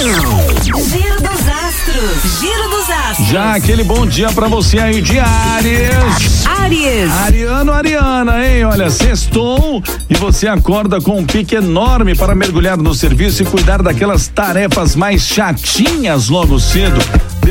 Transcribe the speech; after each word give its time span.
Giro 0.00 1.20
dos 1.20 1.48
astros. 1.48 2.40
Giro 2.40 2.70
dos 2.70 2.88
astros. 2.88 3.28
Já 3.28 3.54
aquele 3.54 3.84
bom 3.84 4.06
dia 4.06 4.32
pra 4.32 4.48
você 4.48 4.78
aí 4.78 5.02
de 5.02 5.18
Ares. 5.18 6.46
Aries. 6.46 7.10
Ariano, 7.10 7.70
Ariana, 7.70 8.42
hein? 8.42 8.64
Olha, 8.64 8.88
sextou 8.88 9.82
e 10.08 10.14
você 10.14 10.48
acorda 10.48 11.02
com 11.02 11.18
um 11.18 11.26
pique 11.26 11.54
enorme 11.54 12.14
para 12.14 12.34
mergulhar 12.34 12.78
no 12.78 12.94
serviço 12.94 13.42
e 13.42 13.46
cuidar 13.46 13.82
daquelas 13.82 14.26
tarefas 14.26 14.96
mais 14.96 15.20
chatinhas 15.20 16.30
logo 16.30 16.58
cedo. 16.58 16.98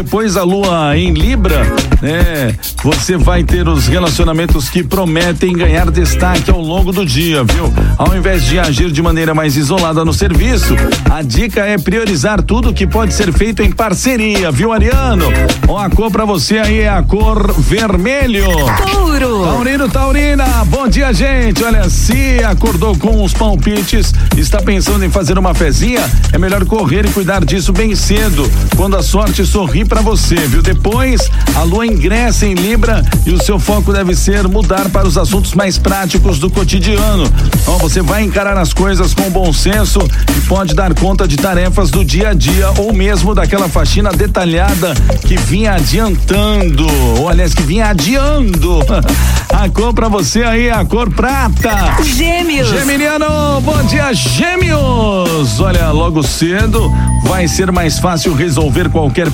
Depois 0.01 0.37
a 0.37 0.43
lua 0.43 0.97
em 0.97 1.11
Libra, 1.11 1.61
né? 2.01 2.55
Você 2.85 3.17
vai 3.17 3.43
ter 3.43 3.67
os 3.67 3.85
relacionamentos 3.87 4.69
que 4.69 4.81
prometem 4.81 5.51
ganhar 5.51 5.91
destaque 5.91 6.49
ao 6.49 6.61
longo 6.61 6.93
do 6.93 7.05
dia, 7.05 7.43
viu? 7.43 7.71
Ao 7.97 8.15
invés 8.15 8.43
de 8.45 8.57
agir 8.57 8.89
de 8.91 9.01
maneira 9.01 9.33
mais 9.33 9.57
isolada 9.57 10.05
no 10.05 10.13
serviço, 10.13 10.73
a 11.11 11.21
dica 11.21 11.65
é 11.65 11.77
priorizar 11.77 12.41
tudo 12.41 12.73
que 12.73 12.87
pode 12.87 13.13
ser 13.13 13.33
feito 13.33 13.61
em 13.61 13.73
parceria, 13.73 14.49
viu, 14.53 14.71
Ariano? 14.71 15.25
Ó, 15.67 15.77
a 15.77 15.89
cor 15.89 16.09
pra 16.09 16.23
você 16.23 16.59
aí 16.59 16.79
é 16.79 16.89
a 16.89 17.03
cor 17.03 17.51
vermelho. 17.59 18.45
Touro. 18.89 19.43
Taurino, 19.43 19.89
Taurina, 19.89 20.45
bom 20.67 20.87
dia, 20.87 21.11
gente. 21.13 21.61
Olha, 21.61 21.89
se 21.89 22.41
acordou 22.41 22.97
com 22.97 23.21
os 23.21 23.33
palpites, 23.33 24.13
está 24.37 24.61
pensando 24.61 25.03
em 25.03 25.09
fazer 25.09 25.37
uma 25.37 25.53
fezinha, 25.53 26.09
é 26.31 26.37
melhor 26.37 26.63
correr 26.63 27.05
e 27.05 27.11
cuidar 27.11 27.43
disso 27.43 27.73
bem 27.73 27.93
cedo, 27.95 28.49
quando 28.77 28.95
a 28.95 29.03
sorte 29.03 29.45
sorri 29.45 29.83
pra 29.89 30.01
você, 30.01 30.35
viu? 30.35 30.61
Depois, 30.61 31.31
a 31.55 31.63
lua 31.63 31.85
ingressa 31.85 32.45
em 32.45 32.53
Libra 32.53 33.03
e 33.25 33.31
o 33.31 33.43
seu 33.43 33.59
foco 33.59 33.91
deve 33.91 34.15
ser 34.15 34.47
mudar 34.47 34.87
para 34.89 35.07
os 35.07 35.17
assuntos 35.17 35.55
mais 35.55 35.79
práticos 35.79 36.37
do 36.37 36.47
cotidiano. 36.47 37.23
Ó, 37.65 37.79
você 37.79 37.99
vai 38.01 38.23
encarar 38.23 38.55
as 38.57 38.71
coisas 38.71 39.15
com 39.15 39.29
bom 39.31 39.51
senso 39.51 39.99
e 40.37 40.41
pode 40.41 40.75
dar 40.75 40.93
conta 40.93 41.27
de 41.27 41.35
tarefas 41.35 41.89
do 41.89 42.05
dia 42.05 42.29
a 42.29 42.33
dia 42.35 42.69
ou 42.77 42.93
mesmo 42.93 43.33
daquela 43.33 43.67
faxina 43.67 44.11
detalhada 44.11 44.93
que 45.25 45.35
vinha 45.35 45.73
adiantando, 45.73 46.85
ou 47.17 47.27
aliás, 47.27 47.55
que 47.55 47.63
vinha 47.63 47.87
adiando. 47.87 48.79
A 49.51 49.67
cor 49.67 49.93
pra 49.93 50.07
você 50.07 50.43
aí 50.43 50.69
a 50.69 50.85
cor 50.85 51.09
prata. 51.09 52.03
Gêmeos. 52.03 52.69
Geminiano, 52.69 53.59
bom 53.61 53.83
dia, 53.83 54.13
Gêmeos! 54.13 55.59
Olha, 55.59 55.89
logo 55.89 56.21
cedo 56.21 56.89
vai 57.23 57.47
ser 57.47 57.71
mais 57.71 57.97
fácil 57.97 58.33
resolver 58.35 58.89
qualquer 58.89 59.29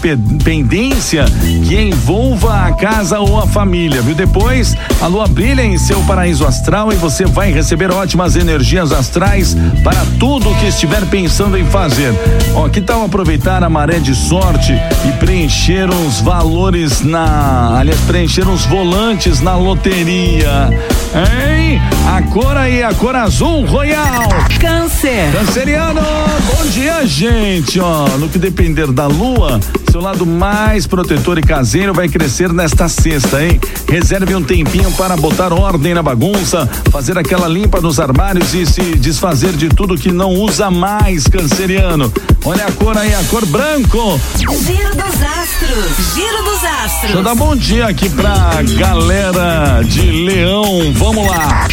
pendência 0.46 1.26
que 1.68 1.76
envolva 1.76 2.68
a 2.68 2.74
casa 2.74 3.20
ou 3.20 3.40
a 3.40 3.48
família, 3.48 4.00
viu? 4.04 4.14
Depois, 4.14 4.78
a 5.02 5.08
lua 5.08 5.28
brilha 5.28 5.64
em 5.64 5.76
seu 5.76 6.00
paraíso 6.04 6.46
astral 6.46 6.94
e 6.94 6.96
você 6.96 7.26
vai 7.26 7.52
receber 7.52 7.92
ótimas 7.92 8.36
energias 8.36 8.92
astrais 8.92 9.58
para 9.84 10.06
tudo 10.20 10.52
o 10.52 10.56
que 10.58 10.68
estiver 10.68 11.04
pensando 11.08 11.58
em 11.58 11.66
fazer. 11.66 12.14
Ó, 12.54 12.70
que 12.70 12.80
tal 12.80 13.04
aproveitar 13.04 13.64
a 13.64 13.70
maré 13.70 13.98
de 13.98 14.14
sorte 14.14 14.72
e 15.08 15.12
preencher 15.14 15.90
uns 15.90 16.22
valores 16.22 17.02
na. 17.02 17.80
Aliás, 17.80 18.00
preencher 18.02 18.48
uns 18.48 18.66
volantes 18.66 19.42
na 19.42 19.56
loteria? 19.56 20.70
Hein? 21.16 21.82
A 22.08 22.22
cor 22.22 22.56
aí, 22.56 22.84
a 22.84 22.94
cor 22.94 23.16
azul 23.16 23.66
royal. 23.66 24.30
Câncer. 24.60 25.32
Canceriano, 25.32 26.02
bom 26.02 26.70
dia, 26.70 27.04
gente. 27.08 27.80
Ó, 27.80 28.08
no 28.20 28.30
que 28.30 28.38
depender 28.38 28.92
da 28.92 29.08
lua, 29.08 29.60
seu 29.96 30.02
lado 30.02 30.26
mais 30.26 30.86
protetor 30.86 31.38
e 31.38 31.42
caseiro 31.42 31.94
vai 31.94 32.10
crescer 32.10 32.52
nesta 32.52 32.90
sexta, 32.90 33.42
hein? 33.42 33.58
Reserve 33.88 34.36
um 34.36 34.44
tempinho 34.44 34.92
para 34.92 35.16
botar 35.16 35.54
ordem 35.54 35.94
na 35.94 36.04
bagunça, 36.04 36.70
fazer 36.92 37.18
aquela 37.18 37.48
limpa 37.48 37.80
nos 37.80 37.98
armários 37.98 38.54
e 38.54 38.66
se 38.66 38.82
desfazer 38.98 39.54
de 39.54 39.70
tudo 39.70 39.96
que 39.96 40.12
não 40.12 40.32
usa 40.32 40.70
mais, 40.70 41.28
canceriano. 41.28 42.12
Olha 42.44 42.66
a 42.66 42.72
cor 42.74 42.98
aí, 42.98 43.16
a 43.16 43.24
cor 43.24 43.46
branco. 43.46 44.20
Giro 44.38 44.96
dos 44.96 45.22
astros. 45.22 46.14
Giro 46.14 46.44
dos 46.44 46.64
astros. 46.66 47.02
Deixa 47.02 47.18
eu 47.18 47.24
dar 47.24 47.36
bom 47.36 47.56
dia 47.56 47.88
aqui 47.88 48.10
pra 48.10 48.62
galera 48.78 49.82
de 49.82 50.12
Leão. 50.12 50.92
Vamos 50.94 51.26
lá. 51.26 51.68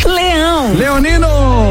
Leão. 0.63 0.93
Leonino, 0.93 1.27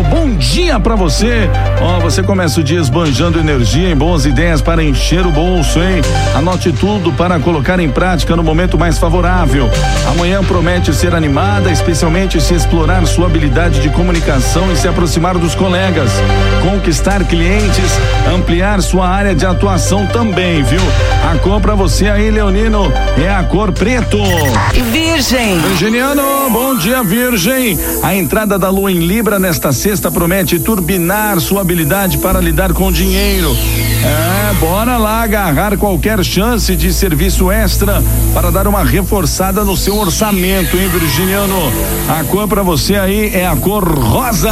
bom 0.10 0.36
dia 0.36 0.80
pra 0.80 0.96
você. 0.96 1.50
Ó, 1.80 2.00
você 2.00 2.22
começa 2.22 2.60
o 2.60 2.64
dia 2.64 2.80
esbanjando 2.80 3.40
energia 3.40 3.90
em 3.90 3.96
boas 3.96 4.26
ideias 4.26 4.62
para 4.62 4.84
encher 4.84 5.26
o 5.26 5.32
bolso, 5.32 5.80
hein? 5.80 6.02
Anote 6.36 6.72
tudo 6.72 7.14
para 7.14 7.40
colocar 7.40 7.80
em 7.80 7.90
prática 7.90 8.36
no 8.36 8.44
momento 8.44 8.78
mais 8.78 8.98
favorável. 8.98 9.70
Amanhã 10.10 10.44
promete 10.44 10.94
ser 10.94 11.14
animada, 11.14 11.72
especialmente 11.72 12.42
se 12.42 12.54
explorar 12.54 13.06
sua 13.06 13.28
habilidade 13.28 13.80
de 13.80 13.90
comunicação 13.90 14.72
e 14.72 14.76
se 14.76 14.88
aproximar 14.88 15.38
dos 15.38 15.56
colegas. 15.56 16.12
Conquistar 16.62 17.24
clientes, 17.24 17.92
ampliar 18.34 18.82
sua 18.82 19.08
área 19.08 19.36
de 19.36 19.46
atuação 19.46 20.06
também, 20.08 20.64
viu? 20.64 20.82
A 21.32 21.38
cor 21.38 21.62
pra 21.62 21.76
você 21.76 22.10
aí, 22.10 22.32
Leonino, 22.32 22.92
é 23.18 23.30
a 23.30 23.44
cor 23.44 23.72
preto. 23.72 24.18
Virgem. 24.92 25.60
Virginiano, 25.60 26.50
bom 26.50 26.76
dia, 26.76 27.04
Virgem. 27.04 27.78
A 28.02 28.16
entrada 28.16 28.58
da 28.58 28.70
lua 28.70 28.81
em 28.90 29.00
Libra 29.00 29.40
nesta 29.40 29.72
sexta 29.72 30.12
promete 30.12 30.60
turbinar 30.60 31.40
sua 31.40 31.62
habilidade 31.62 32.18
para 32.18 32.40
lidar 32.40 32.74
com 32.74 32.92
dinheiro. 32.92 33.56
É, 34.04 34.54
bora 34.56 34.98
lá 34.98 35.22
agarrar 35.22 35.78
qualquer 35.78 36.24
chance 36.26 36.76
de 36.76 36.92
serviço 36.92 37.52
extra 37.52 38.02
para 38.34 38.50
dar 38.52 38.68
uma 38.68 38.84
reforçada 38.84 39.64
no 39.64 39.78
seu 39.78 39.96
orçamento, 39.96 40.76
hein, 40.76 40.88
Virginiano? 40.88 41.56
A 42.10 42.24
cor 42.24 42.48
pra 42.48 42.64
você 42.64 42.96
aí 42.96 43.32
é 43.34 43.48
a 43.48 43.56
cor 43.56 43.84
rosa. 43.84 44.52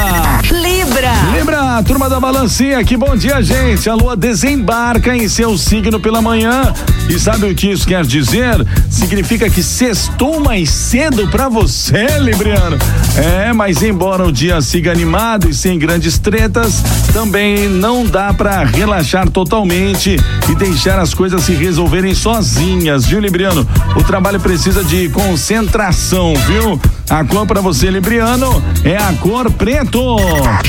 Libra. 0.52 1.12
Libra, 1.36 1.84
turma 1.84 2.08
da 2.08 2.20
balancinha, 2.20 2.84
que 2.84 2.96
bom 2.96 3.16
dia, 3.16 3.42
gente. 3.42 3.90
A 3.90 3.96
lua 3.96 4.16
desembarca 4.16 5.16
em 5.16 5.28
seu 5.28 5.58
signo 5.58 6.00
pela 6.00 6.22
manhã. 6.22 6.74
E 7.10 7.18
sabe 7.20 7.48
o 7.48 7.56
que 7.56 7.72
isso 7.72 7.88
quer 7.88 8.06
dizer? 8.06 8.66
Significa 8.88 9.50
que 9.50 9.64
sextou 9.64 10.40
mais 10.40 10.70
cedo 10.70 11.28
pra 11.28 11.50
você, 11.50 12.06
Libriano. 12.20 12.78
É, 13.18 13.52
mas 13.52 13.82
embora 13.82 14.28
o 14.28 14.32
dia 14.32 14.62
siga 14.62 14.92
animado 14.92 15.50
e 15.50 15.54
sem 15.54 15.80
grandes 15.80 16.20
tretas, 16.20 16.84
também 17.12 17.68
não 17.68 18.06
dá 18.06 18.32
pra 18.32 18.64
relaxar 18.64 19.30
totalmente 19.40 20.18
e 20.50 20.56
deixar 20.56 21.00
as 21.00 21.14
coisas 21.14 21.44
se 21.44 21.54
resolverem 21.54 22.14
sozinhas, 22.14 23.06
viu, 23.06 23.22
Libriano? 23.22 23.66
O 23.96 24.04
trabalho 24.04 24.38
precisa 24.38 24.84
de 24.84 25.08
concentração, 25.10 26.34
viu? 26.46 26.78
A 27.10 27.24
cor 27.26 27.48
pra 27.48 27.60
você, 27.60 27.90
Libriano, 27.90 28.64
é 28.84 28.96
a 28.96 29.12
cor 29.14 29.52
preto. 29.52 30.16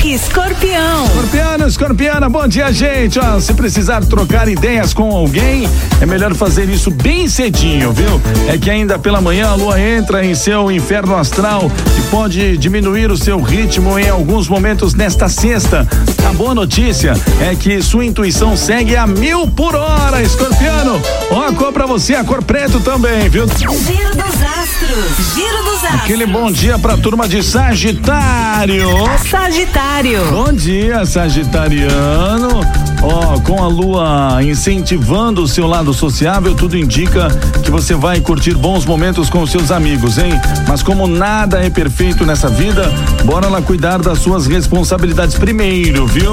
Escorpião. 0.03 1.05
Escorpiano, 1.05 1.67
escorpiana, 1.67 2.29
bom 2.29 2.47
dia, 2.47 2.73
gente. 2.73 3.19
Ó, 3.19 3.39
se 3.39 3.53
precisar 3.53 4.03
trocar 4.05 4.47
ideias 4.47 4.91
com 4.91 5.15
alguém, 5.15 5.69
é 6.01 6.05
melhor 6.05 6.33
fazer 6.33 6.67
isso 6.67 6.89
bem 6.89 7.27
cedinho, 7.27 7.93
viu? 7.93 8.19
É 8.47 8.57
que 8.57 8.71
ainda 8.71 8.97
pela 8.97 9.21
manhã 9.21 9.49
a 9.49 9.55
lua 9.55 9.79
entra 9.79 10.25
em 10.25 10.33
seu 10.33 10.71
inferno 10.71 11.15
astral 11.15 11.71
e 11.99 12.01
pode 12.09 12.57
diminuir 12.57 13.11
o 13.11 13.17
seu 13.17 13.39
ritmo 13.39 13.99
em 13.99 14.09
alguns 14.09 14.47
momentos 14.47 14.95
nesta 14.95 15.29
sexta. 15.29 15.87
A 16.27 16.33
boa 16.33 16.55
notícia 16.55 17.13
é 17.39 17.53
que 17.55 17.83
sua 17.83 18.03
intuição 18.03 18.57
segue 18.57 18.95
a 18.95 19.05
mil 19.05 19.47
por 19.47 19.75
hora, 19.75 20.23
escorpiano. 20.23 20.99
Ó, 21.29 21.47
a 21.47 21.53
cor 21.53 21.71
pra 21.71 21.85
você, 21.85 22.15
a 22.15 22.23
cor 22.23 22.43
preto 22.43 22.79
também, 22.79 23.29
viu? 23.29 23.47
Giro 23.47 24.15
dos 24.15 24.41
astros. 24.41 25.35
Giro 25.35 25.63
dos 25.63 25.83
astros. 25.83 26.01
Aquele 26.01 26.30
bom 26.31 26.49
dia 26.51 26.79
pra 26.79 26.97
turma 26.97 27.27
de 27.27 27.43
Sagitário. 27.43 28.87
Sagitário. 29.29 30.25
Bom 30.31 30.53
dia, 30.53 31.05
Sagitariano. 31.05 32.61
Ó, 33.01 33.39
com 33.41 33.63
a 33.63 33.67
lua 33.67 34.43
incentivando 34.43 35.41
o 35.41 35.47
seu 35.47 35.65
lado 35.65 35.91
sociável, 35.93 36.53
tudo 36.53 36.77
indica 36.77 37.27
que 37.63 37.71
você 37.71 37.95
vai 37.95 38.21
curtir 38.21 38.53
bons 38.53 38.85
momentos 38.85 39.29
com 39.29 39.45
seus 39.47 39.71
amigos, 39.71 40.19
hein? 40.19 40.33
Mas 40.67 40.83
como 40.83 41.07
nada 41.07 41.59
é 41.65 41.69
perfeito 41.69 42.25
nessa 42.25 42.47
vida, 42.47 42.91
bora 43.25 43.47
lá 43.47 43.61
cuidar 43.61 43.99
das 43.99 44.19
suas 44.19 44.45
responsabilidades 44.45 45.35
primeiro, 45.35 46.05
viu? 46.05 46.31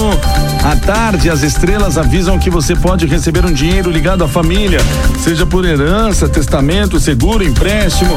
À 0.62 0.76
tarde, 0.76 1.30
as 1.30 1.42
estrelas 1.42 1.96
avisam 1.96 2.38
que 2.38 2.50
você 2.50 2.76
pode 2.76 3.06
receber 3.06 3.46
um 3.46 3.52
dinheiro 3.52 3.90
ligado 3.90 4.22
à 4.22 4.28
família, 4.28 4.80
seja 5.18 5.46
por 5.46 5.64
herança, 5.64 6.28
testamento, 6.28 7.00
seguro, 7.00 7.42
empréstimo. 7.42 8.14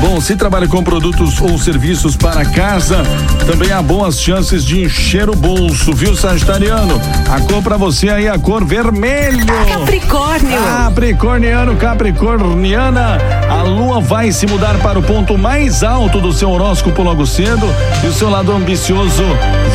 Bom, 0.00 0.20
se 0.20 0.36
trabalha 0.36 0.68
com 0.68 0.82
produtos 0.82 1.40
ou 1.40 1.58
serviços 1.58 2.14
para 2.14 2.44
casa, 2.44 3.02
também 3.46 3.72
há 3.72 3.80
boas 3.80 4.20
chances 4.20 4.62
de 4.64 4.82
encher 4.82 5.30
o 5.30 5.34
bolso, 5.34 5.94
viu, 5.94 6.14
Sagitariano? 6.14 7.00
A 7.30 7.40
cor 7.40 7.62
pra 7.74 7.76
você 7.76 8.08
aí 8.08 8.28
a 8.28 8.38
cor 8.38 8.64
vermelho. 8.64 9.44
Capricórnio. 9.68 10.58
Capricorniano, 10.62 11.76
Capricorniana, 11.76 13.18
a 13.50 13.62
lua 13.62 14.00
vai 14.00 14.30
se 14.30 14.46
mudar 14.46 14.78
para 14.78 14.96
o 14.98 15.02
ponto 15.02 15.36
mais 15.36 15.82
alto 15.82 16.20
do 16.20 16.32
seu 16.32 16.50
horóscopo 16.50 17.02
logo 17.02 17.26
cedo 17.26 17.66
e 18.04 18.06
o 18.06 18.12
seu 18.12 18.30
lado 18.30 18.52
ambicioso 18.52 19.24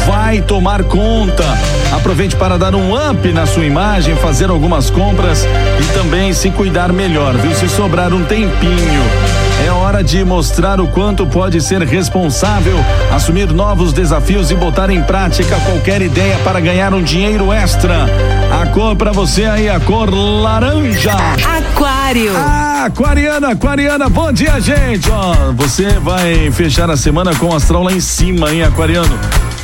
vai 0.07 0.41
tomar 0.41 0.83
conta. 0.83 1.43
Aproveite 1.91 2.37
para 2.37 2.57
dar 2.57 2.73
um 2.73 2.93
up 2.95 3.33
na 3.33 3.45
sua 3.45 3.65
imagem, 3.65 4.15
fazer 4.15 4.49
algumas 4.49 4.89
compras 4.89 5.45
e 5.45 5.93
também 5.93 6.31
se 6.31 6.49
cuidar 6.51 6.93
melhor, 6.93 7.35
viu? 7.35 7.53
Se 7.53 7.67
sobrar 7.67 8.13
um 8.13 8.23
tempinho. 8.23 9.48
É 9.65 9.71
hora 9.71 10.03
de 10.03 10.23
mostrar 10.23 10.79
o 10.79 10.87
quanto 10.87 11.27
pode 11.27 11.59
ser 11.61 11.81
responsável, 11.81 12.77
assumir 13.11 13.51
novos 13.51 13.91
desafios 13.91 14.49
e 14.51 14.55
botar 14.55 14.89
em 14.89 15.01
prática 15.03 15.59
qualquer 15.59 16.01
ideia 16.01 16.37
para 16.43 16.59
ganhar 16.59 16.93
um 16.93 17.03
dinheiro 17.03 17.51
extra. 17.51 18.05
A 18.51 18.67
cor 18.67 18.95
para 18.95 19.11
você 19.11 19.45
aí, 19.45 19.69
a 19.69 19.79
cor 19.79 20.09
laranja. 20.09 21.11
Aquário. 21.11 22.31
Ah, 22.35 22.85
aquariana, 22.85 23.49
aquariana, 23.49 24.09
bom 24.09 24.31
dia, 24.31 24.59
gente. 24.61 25.09
Ó, 25.11 25.51
você 25.53 25.89
vai 25.99 26.49
fechar 26.51 26.89
a 26.89 26.97
semana 26.97 27.35
com 27.35 27.47
o 27.47 27.55
astral 27.55 27.83
lá 27.83 27.91
em 27.91 27.99
cima, 27.99 28.51
hein, 28.51 28.63
aquariano? 28.63 29.19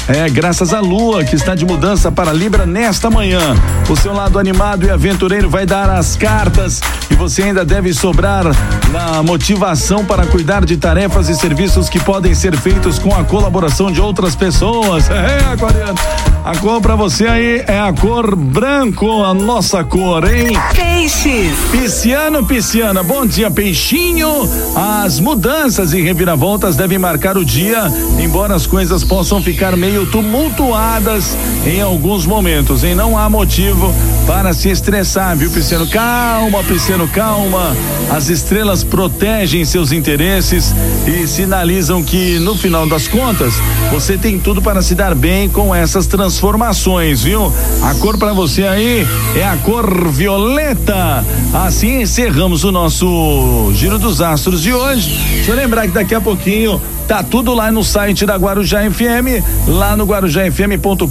É, 0.08 0.30
graças 0.30 0.72
à 0.72 0.80
lua 0.80 1.24
que 1.24 1.36
está 1.36 1.56
de 1.56 1.66
mudança 1.66 2.12
para 2.12 2.32
Libra 2.32 2.66
nesta 2.66 3.10
manhã. 3.10 3.56
O 3.90 3.96
seu 3.96 4.14
lado 4.14 4.38
animado 4.38 4.86
e 4.86 4.92
aventureiro 4.92 5.50
vai 5.50 5.66
dar 5.66 5.90
as 5.90 6.16
cartas 6.16 6.80
e 7.16 7.18
você 7.18 7.44
ainda 7.44 7.64
deve 7.64 7.94
sobrar 7.94 8.44
na 8.92 9.24
motivação 9.24 10.04
para 10.04 10.26
cuidar 10.26 10.66
de 10.66 10.76
tarefas 10.76 11.30
e 11.30 11.36
serviços 11.36 11.88
que 11.88 11.98
podem 11.98 12.36
ser 12.36 12.58
feitos 12.58 13.00
com 13.00 13.16
a 13.16 13.24
colaboração 13.24 13.90
de 13.90 14.02
outras 14.02 14.36
pessoas. 14.36 15.10
É, 15.16 15.54
aquariano. 15.54 15.98
A 16.44 16.56
cor 16.58 16.80
para 16.80 16.96
você 16.96 17.26
aí 17.26 17.64
é 17.66 17.80
a 17.80 17.92
cor 17.92 18.36
branco, 18.36 19.24
a 19.24 19.34
nossa 19.34 19.84
cor, 19.84 20.24
hein? 20.30 20.56
Peixes. 20.76 21.58
Pisciano, 21.72 22.46
pisciana, 22.46 23.02
bom 23.02 23.26
dia, 23.26 23.50
peixinho. 23.50 24.30
As 24.76 25.20
mudanças 25.20 25.94
e 25.94 26.02
reviravoltas 26.02 26.76
devem 26.76 27.00
marcar 27.00 27.38
o 27.38 27.46
dia, 27.46 27.92
embora 28.20 28.54
as 28.54 28.68
coisas 28.68 29.04
possam 29.04 29.42
ficar 29.42 29.76
meio 29.76 30.06
tumultuadas 30.06 31.36
em 31.66 31.82
alguns 31.82 32.28
momentos, 32.28 32.84
e 32.84 32.94
não 32.94 33.18
há 33.18 33.28
motivo 33.28 33.92
para 34.25 34.54
se 34.54 34.69
estressar, 34.69 35.36
viu, 35.38 35.50
pisciano? 35.51 35.88
Calma, 35.88 36.63
pisciano, 36.63 37.07
calma. 37.07 37.75
As 38.10 38.30
estrelas 38.30 38.83
protegem 38.83 39.63
seus 39.66 39.92
interesses 39.92 40.74
e 41.07 41.27
sinalizam 41.27 42.04
que, 42.04 42.39
no 42.39 42.56
final 42.56 42.88
das 42.88 43.07
contas, 43.07 43.54
você 43.92 44.18
tem 44.18 44.39
tudo 44.39 44.62
para 44.62 44.81
se 44.81 44.95
dar 44.95 45.13
bem 45.13 45.48
com 45.48 45.74
essas 45.74 46.07
transformações, 46.07 47.22
viu? 47.22 47.51
A 47.83 47.94
cor 47.95 48.18
para 48.18 48.33
você 48.33 48.63
aí 48.63 49.07
é 49.36 49.45
a 49.45 49.57
cor 49.57 50.10
violeta. 50.10 51.24
Assim 51.54 52.01
encerramos 52.01 52.63
o 52.63 52.72
nosso 52.72 53.72
Giro 53.74 54.00
dos 54.00 54.22
Astros 54.22 54.62
de 54.62 54.74
hoje. 54.74 55.18
Deixa 55.36 55.51
eu 55.51 55.56
lembrar 55.56 55.83
que 55.83 55.94
daqui 55.94 56.16
a 56.16 56.22
pouquinho 56.22 56.81
Tá 57.07 57.22
tudo 57.22 57.54
lá 57.54 57.72
no 57.72 57.84
site 57.84 58.25
da 58.25 58.36
Guarujá 58.36 58.80
FM, 58.90 59.44
lá 59.68 59.96
no 59.96 60.06
guarujafm.com.br, 60.06 61.06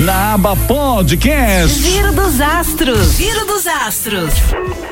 na 0.00 0.34
aba 0.34 0.56
podcast. 0.56 1.80
Giro 1.80 2.12
dos 2.12 2.40
Astros. 2.40 3.16
Giro 3.16 3.46
dos 3.46 3.66
Astros. 3.66 4.34